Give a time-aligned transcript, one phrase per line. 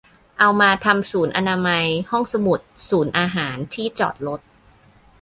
[0.39, 2.59] เอามาทำศูนย์อนามัย ห้องสมุด
[2.89, 4.39] ศูนย์อาหาร ที่จอดรถ